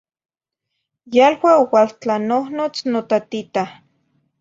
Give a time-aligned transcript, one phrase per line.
[1.17, 3.61] Yalua oualtlanohnotz notatita.